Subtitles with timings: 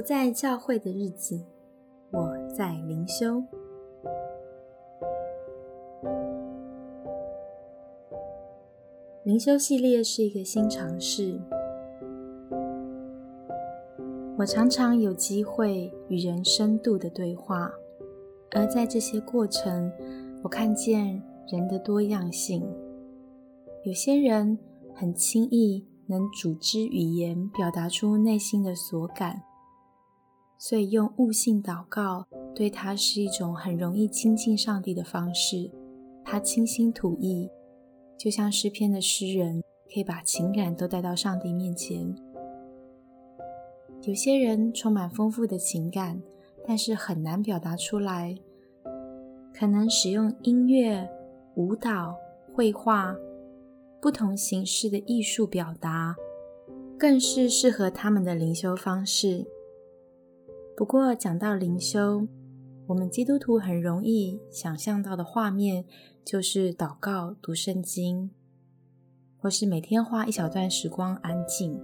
[0.00, 1.38] 不在教会的日子，
[2.10, 3.44] 我在灵修。
[9.24, 11.38] 灵修系列是一个新尝试。
[14.38, 17.70] 我常常有机会与人深度的对话，
[18.52, 19.92] 而在这些过程，
[20.42, 22.66] 我看见人的多样性。
[23.84, 24.58] 有些人
[24.94, 29.42] 很轻易能组织语言，表达出内心的所感。
[30.62, 35.70] 所以，用悟性祷告对他是一种很容易亲近上帝的方式。
[36.22, 37.48] 他倾心吐意，
[38.18, 42.14] 就像诗篇的诗人，可以把情感都带到上帝面前。
[44.02, 46.20] 有些人充满丰富的情感，
[46.66, 48.36] 但是很难表达出来，
[49.54, 51.08] 可能使用音乐、
[51.54, 52.14] 舞蹈、
[52.54, 53.16] 绘画
[53.98, 56.14] 不同形式的艺术表达，
[56.98, 59.46] 更是适合他们的灵修方式。
[60.80, 62.26] 不过，讲到灵修，
[62.86, 65.84] 我们基督徒很容易想象到的画面
[66.24, 68.30] 就是祷告、读圣经，
[69.36, 71.78] 或是每天花一小段时光安静。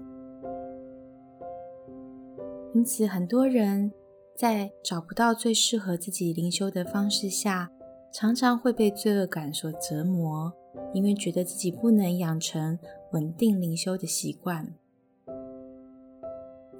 [2.75, 3.93] 因此，很多人
[4.35, 7.71] 在找不到最适合自己灵修的方式下，
[8.11, 10.51] 常常会被罪恶感所折磨，
[10.95, 12.79] 因为觉得自己不能养成
[13.13, 14.73] 稳定灵修的习惯。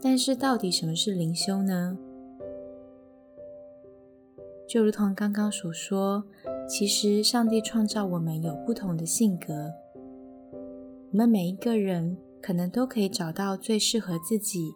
[0.01, 1.99] 但是，到底什么是灵修呢？
[4.69, 6.25] 就如同刚刚所说，
[6.69, 9.73] 其实上帝创造我们有不同的性格，
[11.13, 14.75] 我们每一个人可能都可以找到最适合自己，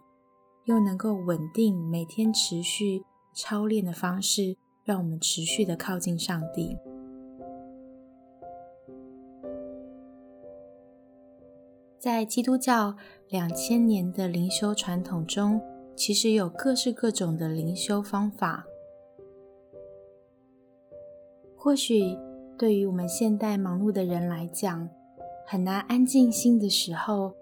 [0.66, 3.02] 又能够稳定每天持续
[3.34, 6.77] 操练的方式，让我们持续的靠近上帝。
[11.98, 12.96] 在基督教
[13.28, 15.61] 两千年的灵修传统中，
[15.96, 18.67] 其实有各式各种的灵修方法。
[21.62, 22.16] 或许
[22.56, 24.88] 对于我们现代忙碌的人来讲，
[25.46, 27.34] 很难安静心的时候，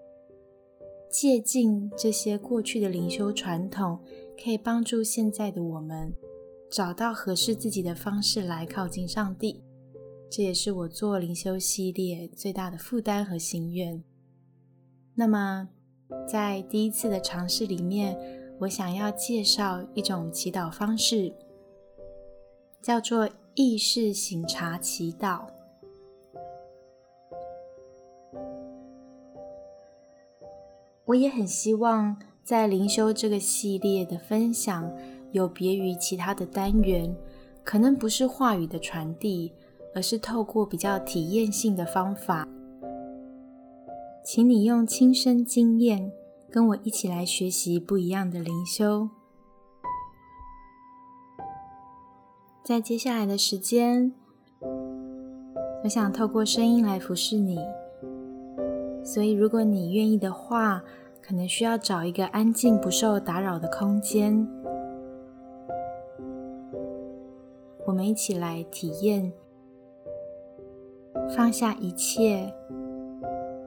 [1.09, 3.97] 借鉴这些过去的灵修传统，
[4.43, 6.13] 可以帮助现在的我们
[6.69, 9.63] 找到合适自己的方式来靠近上帝。
[10.29, 14.03] 这也是我做灵修系列最大的负担和心愿。
[15.15, 15.69] 那么，
[16.27, 18.19] 在第一次的尝试里面，
[18.59, 21.33] 我想要介绍一种祈祷方式，
[22.81, 23.29] 叫做。
[23.61, 25.41] 意识醒察祈祷，
[31.03, 34.89] 我也很希望在灵修这个系列的分享
[35.33, 37.13] 有别于其他的单元，
[37.61, 39.51] 可能不是话语的传递，
[39.93, 42.47] 而是透过比较体验性的方法，
[44.23, 46.09] 请你用亲身经验
[46.49, 49.09] 跟我一起来学习不一样的灵修。
[52.69, 54.13] 在接下来的时间，
[55.83, 57.57] 我想透过声音来服侍你。
[59.03, 60.83] 所以，如果你愿意的话，
[61.19, 64.47] 可能需要找一个安静、不受打扰的空间，
[67.87, 69.33] 我们一起来体验
[71.35, 72.53] 放下一切，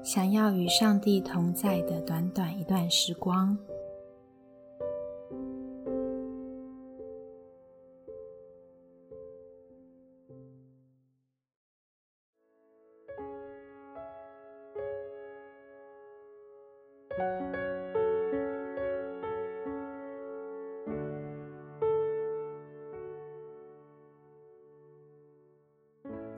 [0.04, 3.58] 想要与上帝同在的短短一段时光。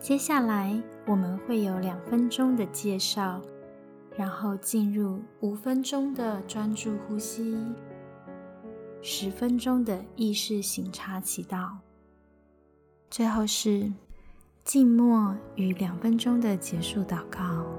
[0.01, 3.41] 接下来我们会有两分钟的介绍，
[4.15, 7.57] 然后进入五分钟的专注呼吸，
[9.01, 11.71] 十分钟的意识醒察祈祷，
[13.09, 13.91] 最后是
[14.63, 17.74] 静默与两分钟的结束祷告。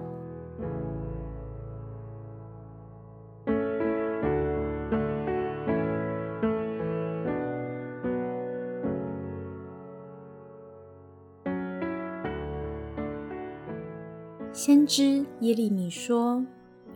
[15.55, 16.45] 利米说：“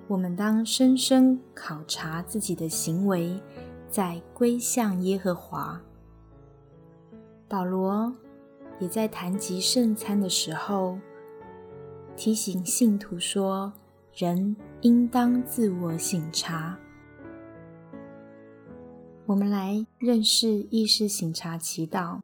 [0.08, 3.42] 我们当深深考察自己的行为，
[3.90, 5.82] 在归向耶和华。”
[7.48, 8.14] 保罗
[8.80, 11.00] 也在谈及圣餐的时候，
[12.16, 13.72] 提醒信徒说
[14.14, 16.78] ：“人应当自我省察。”
[19.26, 22.20] 我们来认识意识省察祈祷，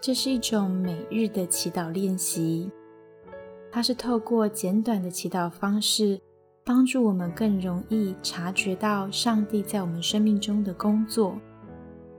[0.00, 2.70] 这是一种每日的祈祷练习。
[3.74, 6.20] 它是透过简短的祈祷方式，
[6.64, 11.36] 帮助我们更容易察觉到上帝在我们生命中的工作，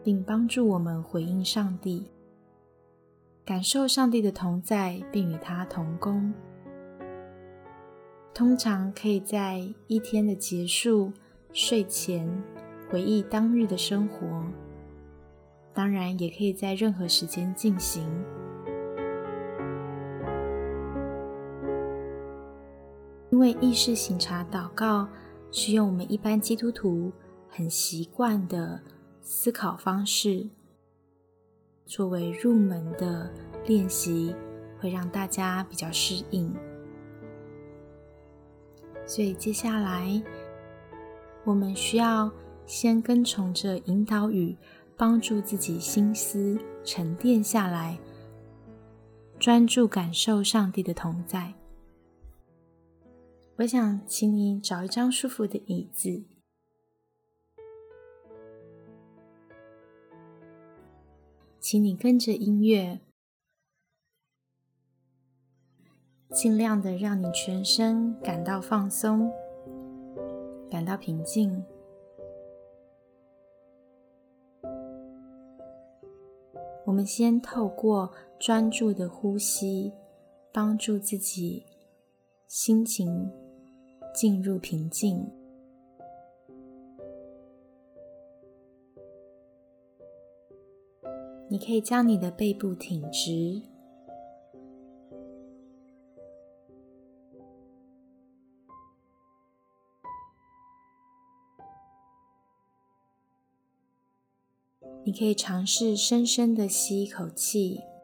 [0.04, 2.08] 并帮助我们回应上帝，
[3.46, 6.34] 感受上帝的同在，并与他同工。
[8.34, 11.14] 通常可以在一天的结束、
[11.54, 12.30] 睡前
[12.90, 14.44] 回忆当日的生活，
[15.74, 18.06] 当然也可以在任何时间进行。
[23.36, 25.06] 因为意识醒察祷告
[25.52, 27.12] 是用我们一般基督徒
[27.50, 28.80] 很习惯的
[29.22, 30.48] 思考方式，
[31.86, 33.30] 作为入门的
[33.66, 34.34] 练习，
[34.80, 36.50] 会让大家比较适应。
[39.06, 40.24] 所以接下来，
[41.44, 42.32] 我们需要
[42.66, 44.56] 先跟从着引导语，
[44.96, 48.00] 帮助自己心思沉淀下来，
[49.38, 51.54] 专注感受上帝的同在。
[53.58, 56.26] 我想请你找一张舒服的椅子，
[61.62, 63.00] 请你跟着音乐，
[66.32, 69.32] 尽量的让你全身感到放松，
[70.70, 71.64] 感到平静。
[76.86, 79.94] 我们先透过专注的呼吸，
[80.52, 81.66] 帮助自己
[82.50, 83.32] 心情。
[84.16, 85.30] 进入平静。
[91.48, 93.62] 你可以将你的背部挺直，
[105.04, 107.95] 你可以尝试深深的吸一口气。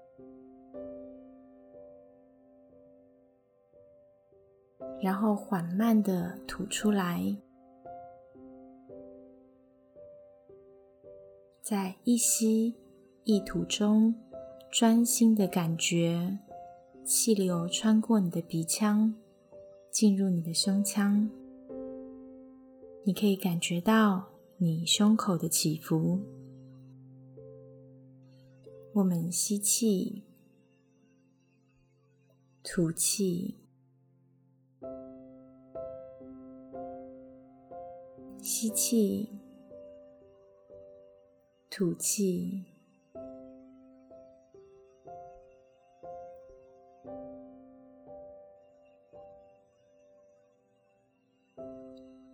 [5.02, 7.36] 然后缓慢的吐出来，
[11.62, 12.76] 在一吸
[13.24, 14.14] 一吐中，
[14.70, 16.38] 专心的感觉
[17.04, 19.16] 气流穿过你的鼻腔，
[19.90, 21.28] 进入你的胸腔。
[23.04, 24.28] 你可以感觉到
[24.58, 26.20] 你胸口的起伏。
[28.94, 30.22] 我们吸气，
[32.62, 33.61] 吐气。
[38.42, 39.30] 吸气，
[41.70, 42.66] 吐气。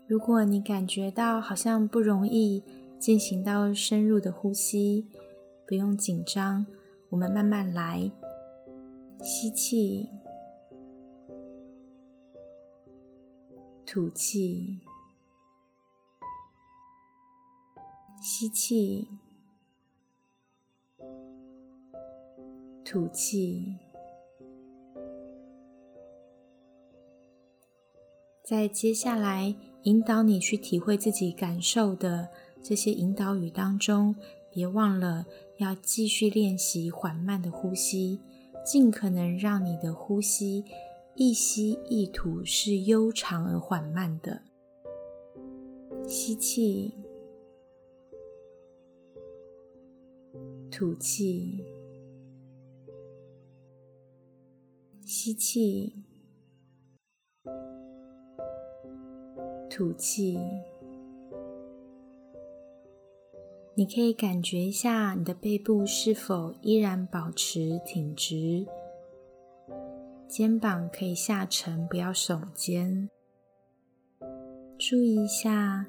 [0.08, 2.64] 如果你感觉到好像不容易
[2.98, 5.06] 进行到深入的呼吸，
[5.68, 6.66] 不用紧张，
[7.10, 8.10] 我们慢慢来。
[9.22, 10.10] 吸气，
[13.86, 14.87] 吐气。
[18.30, 19.08] 吸气，
[22.84, 23.78] 吐气。
[28.44, 32.28] 在接下来引导你去体会自己感受的
[32.62, 34.14] 这些引导语当中，
[34.52, 35.26] 别忘了
[35.60, 38.20] 要继续练习缓慢的呼吸，
[38.66, 40.66] 尽可能让你的呼吸
[41.16, 44.42] 一吸一吐是悠长而缓慢的。
[46.06, 46.97] 吸气。
[50.72, 51.64] 吐气，
[55.06, 56.04] 吸气，
[59.70, 60.38] 吐气。
[63.76, 68.66] 你可以感觉一下你的背部是否依然保持挺直，
[70.28, 73.08] 肩膀可以下沉，不要耸肩。
[74.80, 75.88] 注意一下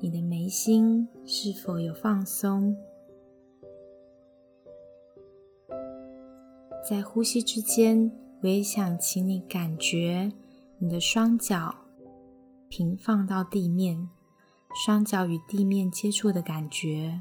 [0.00, 2.74] 你的眉心是否有放松。
[6.88, 10.32] 在呼吸之间，我也想请你感觉
[10.78, 11.74] 你的双脚
[12.70, 14.08] 平放到地面，
[14.86, 17.20] 双脚与地面接触的感觉。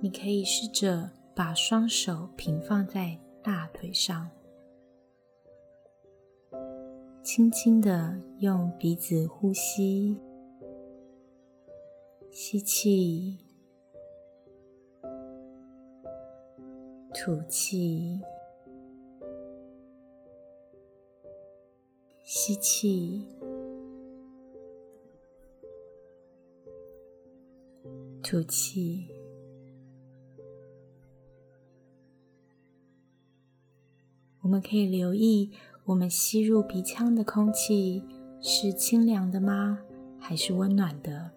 [0.00, 4.30] 你可以试着把双手平放在大腿上，
[7.20, 10.16] 轻轻的用鼻子呼吸，
[12.30, 13.49] 吸气。
[17.22, 18.18] 吐气，
[22.24, 23.26] 吸气，
[28.22, 29.06] 吐气。
[34.40, 35.52] 我们可以留意
[35.84, 38.02] 我们吸入鼻腔的空气
[38.40, 39.84] 是清凉的吗？
[40.18, 41.32] 还是温暖的？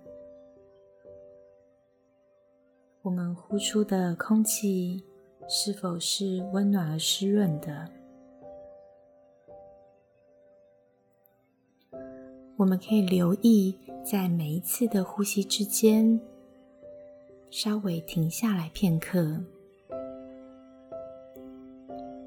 [3.01, 5.03] 我们呼出的空气
[5.47, 7.89] 是否是温暖而湿润的？
[12.55, 16.19] 我们可以留意，在每一次的呼吸之间，
[17.49, 19.43] 稍微停下来片刻，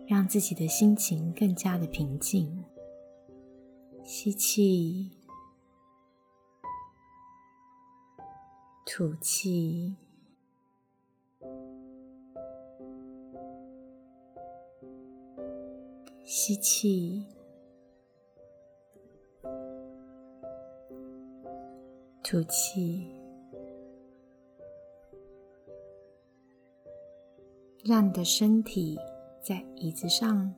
[0.07, 2.65] 让自己的心情更加的平静。
[4.05, 5.11] 吸气，
[8.85, 9.97] 吐气，
[16.29, 17.25] 吸气。
[22.25, 23.09] 吐气，
[27.85, 28.99] 让你的身体
[29.41, 30.53] 在椅子上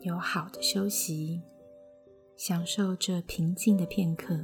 [0.00, 1.40] 有好的休息，
[2.36, 4.38] 享受这平静的片刻。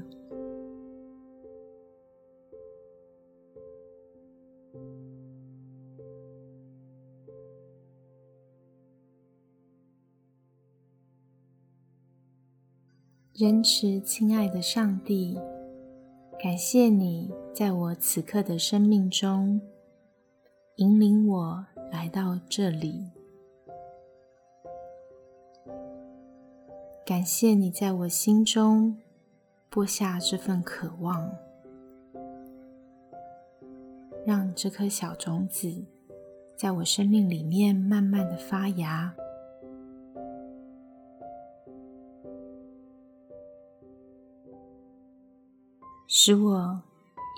[13.37, 15.37] 仁慈亲爱的上帝。
[16.39, 19.61] 感谢你在我此刻的生命中
[20.77, 23.11] 引领我来到这里。
[27.05, 28.97] 感谢你在我心中
[29.69, 31.29] 播下这份渴望，
[34.25, 35.85] 让这颗小种子
[36.55, 39.13] 在我生命里面慢慢的发芽。
[46.27, 46.81] 使我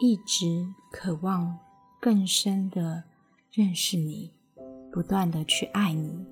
[0.01, 1.59] 一直渴望
[2.01, 3.03] 更深的
[3.51, 4.33] 认识你，
[4.93, 6.25] 不断的去爱你。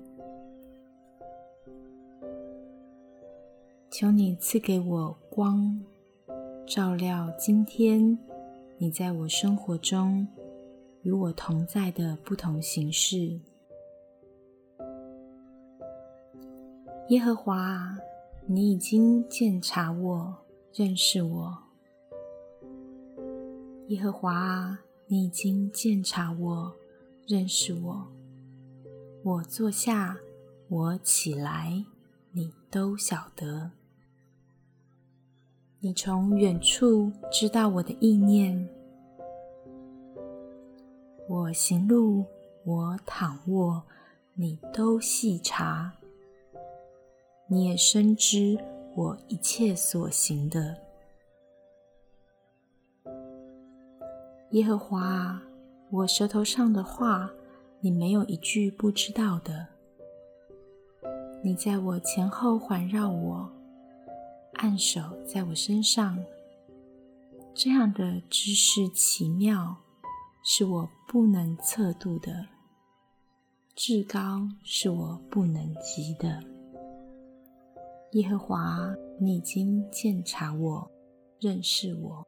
[3.91, 5.83] 求你赐给我光，
[6.65, 8.17] 照亮今天
[8.77, 10.25] 你在我生活中
[11.01, 13.37] 与我同在的不同形式。
[17.09, 17.97] 耶和华，
[18.45, 20.37] 你已经鉴察我，
[20.73, 21.64] 认识我。
[23.89, 26.73] 耶和华啊，你已经鉴察我，
[27.27, 28.07] 认识我。
[29.23, 30.17] 我坐下，
[30.69, 31.85] 我起来，
[32.31, 33.69] 你都晓得。
[35.79, 38.67] 你从远处知道我的意念。
[41.27, 42.25] 我行路，
[42.63, 43.83] 我躺卧，
[44.33, 45.93] 你都细察。
[47.45, 48.57] 你也深知
[48.95, 50.84] 我一切所行的。
[54.51, 55.41] 耶和华，
[55.89, 57.29] 我舌头上的话，
[57.81, 59.67] 你没有一句不知道的。
[61.43, 63.51] 你在我前后环绕我，
[64.53, 66.23] 按手在我身上，
[67.53, 69.77] 这样的知识奇妙，
[70.43, 72.47] 是我不能测度的，
[73.75, 76.41] 至高是我不能及的。
[78.13, 80.91] 耶和华，你已经鉴察我，
[81.39, 82.25] 认识我。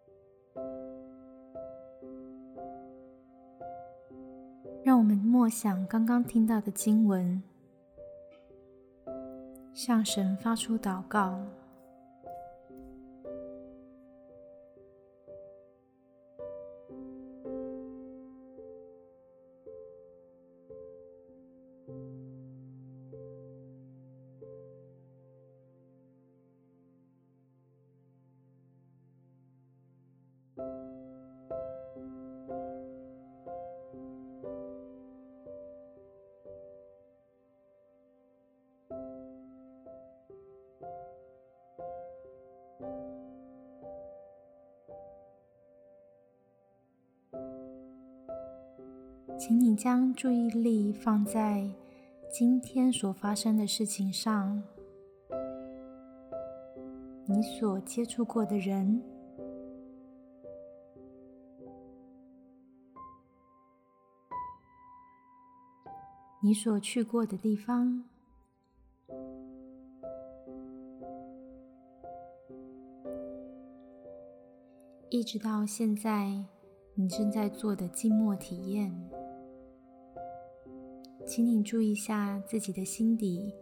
[4.88, 7.44] 让我们默想刚刚听到的经文，
[9.74, 11.46] 向神发出祷告。
[49.48, 51.72] 请你将注意力放在
[52.30, 54.62] 今天所发生的事情上，
[57.26, 59.02] 你所接触过的人，
[66.42, 68.04] 你所去过的地方，
[75.08, 76.44] 一直到现在
[76.96, 79.07] 你正在做的静默体验。
[81.28, 83.54] 请你注意一下自己的心底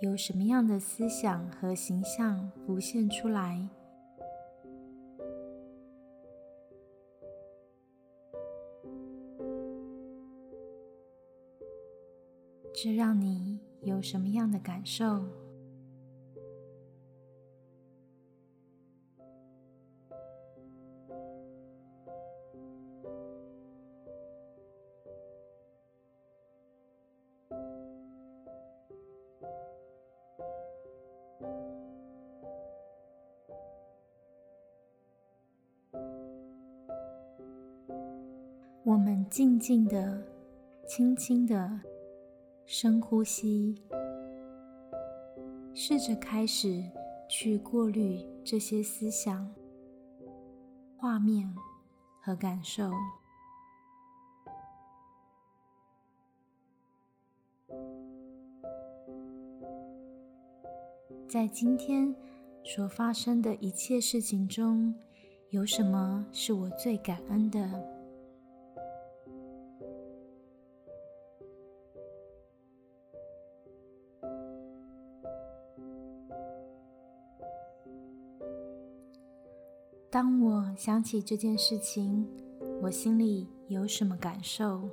[0.00, 3.66] 有什么样的思想和形象浮现出来，
[12.74, 15.45] 这让你有什么样的感受？
[39.36, 40.18] 静静的、
[40.88, 41.78] 轻轻的
[42.64, 43.74] 深呼吸，
[45.74, 46.82] 试着开始
[47.28, 49.54] 去过滤这些思想、
[50.96, 51.54] 画面
[52.22, 52.90] 和感受。
[61.28, 62.16] 在今天
[62.64, 64.94] 所发生的一切事情中，
[65.50, 67.95] 有什么是我最感恩的？
[80.16, 82.26] 当我想起这件事情，
[82.80, 84.88] 我心里有什么感受？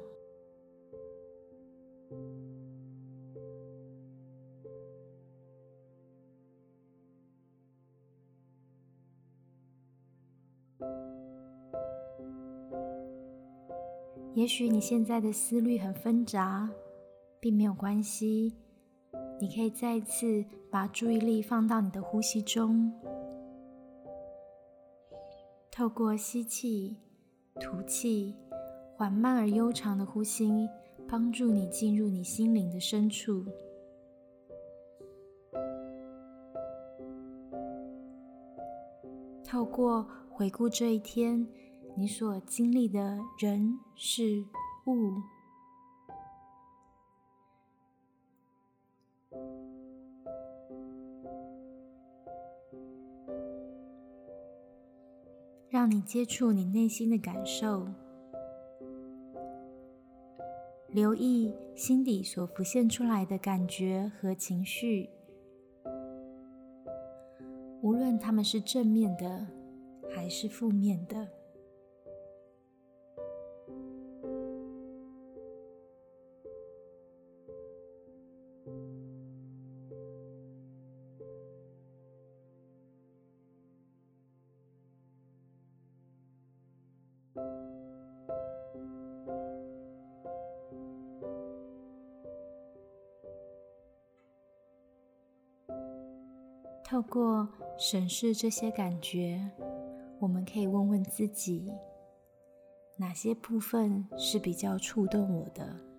[14.33, 16.69] 也许你现在的思虑很纷杂，
[17.39, 18.53] 并没有关系，
[19.39, 22.91] 你可以再一次把注意力放到你的呼吸中。
[25.75, 26.95] 透过吸气、
[27.59, 28.35] 吐气，
[28.95, 30.69] 缓慢而悠长的呼吸，
[31.07, 33.43] 帮助你进入你心灵的深处。
[39.43, 41.47] 透过回顾这一天，
[41.95, 44.45] 你所经历的人事
[44.85, 45.32] 物。
[55.93, 57.87] 你接触你内心的感受，
[60.87, 65.07] 留意心底所浮现出来的感觉和情绪，
[67.83, 69.45] 无论他们是正面的
[70.09, 71.27] 还是负面的。
[97.03, 99.39] 过审视这些感觉，
[100.19, 101.71] 我们可以问问自己：
[102.97, 105.92] 哪些部分是比较触动我的？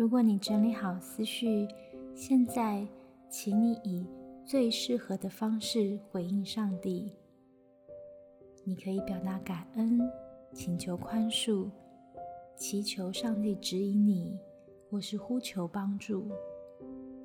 [0.00, 1.68] 如果你整理好思绪，
[2.14, 2.88] 现在，
[3.28, 4.02] 请你以
[4.46, 7.12] 最适合的方式回应上帝。
[8.64, 10.00] 你可以表达感恩，
[10.54, 11.68] 请求宽恕，
[12.56, 14.38] 祈求上帝指引你，
[14.88, 16.26] 或是呼求帮助，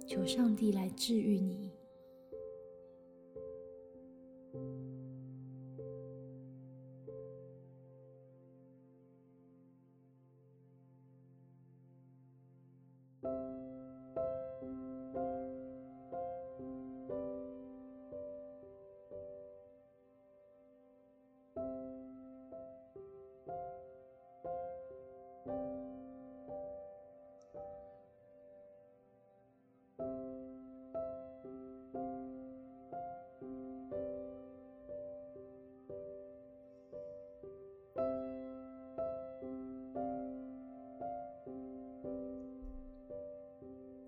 [0.05, 1.64] 求上帝来治愈你。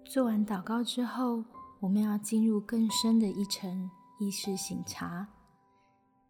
[0.09, 1.43] 做完祷告之后，
[1.81, 3.89] 我们要进入更深的一层
[4.19, 5.27] 意识醒察。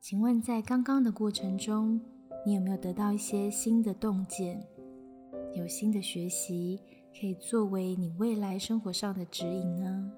[0.01, 2.01] 请问，在刚刚的过程中，
[2.43, 4.65] 你有没有得到一些新的洞见？
[5.53, 6.79] 有新的学习，
[7.19, 10.11] 可以作为你未来生活上的指引呢？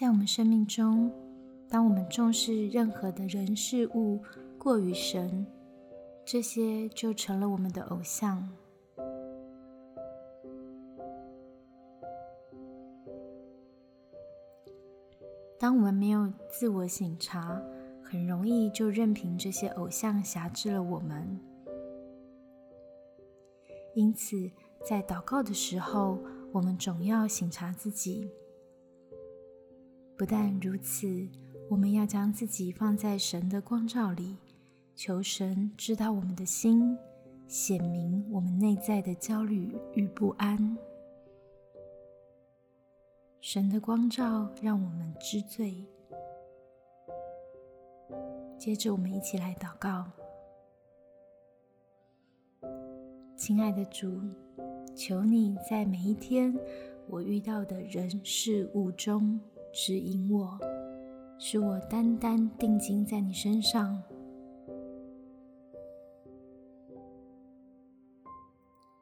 [0.00, 1.12] 在我们生命中
[1.90, 4.22] 我们重视任何的人事物
[4.56, 5.44] 过于神，
[6.24, 8.48] 这些就成了我们的偶像。
[15.58, 17.60] 当我们没有自我省察，
[18.04, 21.40] 很容易就任凭这些偶像辖制了我们。
[23.96, 24.48] 因此，
[24.86, 26.20] 在祷告的时候，
[26.52, 28.30] 我们总要省察自己。
[30.16, 31.26] 不但如此，
[31.70, 34.36] 我们要将自己放在神的光照里，
[34.96, 36.98] 求神知道我们的心，
[37.46, 40.76] 显明我们内在的焦虑与不安。
[43.40, 45.86] 神的光照让我们知罪。
[48.58, 50.10] 接着，我们一起来祷告。
[53.36, 54.20] 亲爱的主，
[54.96, 56.52] 求你在每一天
[57.06, 59.38] 我遇到的人事物中
[59.72, 60.58] 指引我，
[61.42, 64.02] 使我单单定睛在你身上，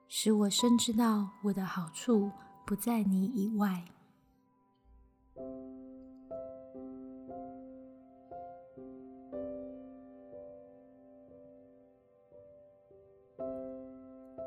[0.06, 2.30] 使我深知道我的好处
[2.64, 3.84] 不在你以外。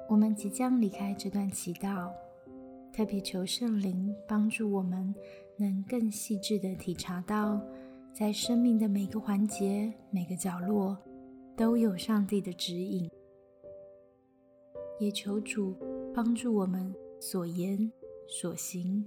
[0.07, 2.09] 我们即将离开这段祈祷，
[2.93, 5.13] 特别求圣灵帮助我们，
[5.61, 7.61] 能更细致的体察到，
[8.11, 10.97] 在生命的每个环节、每个角落，
[11.55, 13.07] 都有上帝的指引。
[14.99, 15.75] 也求主
[16.13, 17.91] 帮助我们所言
[18.27, 19.05] 所行，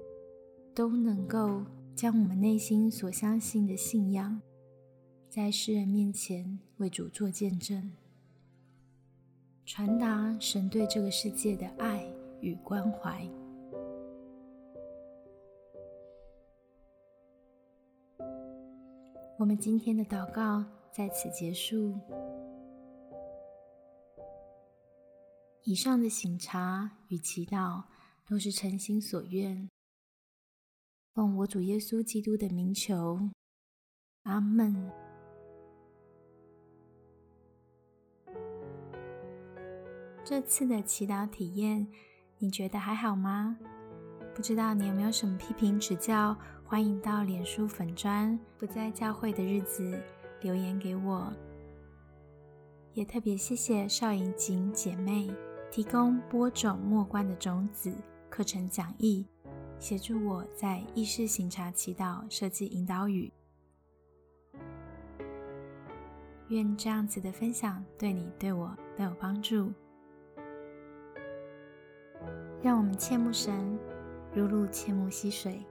[0.72, 1.64] 都能够
[1.96, 4.40] 将我们内心所相信的信仰，
[5.28, 7.92] 在世人面前为主做见证。
[9.66, 12.06] 传达神对这个世界的爱
[12.40, 13.28] 与关怀。
[19.36, 21.98] 我们今天的祷告在此结束。
[25.64, 27.82] 以上的醒察与祈祷
[28.24, 29.68] 都是诚心所愿，
[31.14, 33.30] 奉我主耶稣基督的名求，
[34.22, 34.88] 阿门。
[40.24, 41.88] 这次的祈祷体验，
[42.38, 43.58] 你觉得还好吗？
[44.32, 46.36] 不知道你有没有什么批评指教？
[46.74, 49.96] 欢迎到脸书粉砖不在教会的日子
[50.40, 51.32] 留言给我。
[52.94, 55.32] 也特别谢谢邵莹锦姐妹
[55.70, 57.94] 提供播种末观的种子
[58.28, 59.24] 课程讲义，
[59.78, 63.32] 协助我在意识行查祈祷设计引导语。
[66.48, 69.72] 愿这样子的分享对你对我都有帮助。
[72.60, 73.78] 让我们切慕神，
[74.34, 75.64] 如入切慕溪水。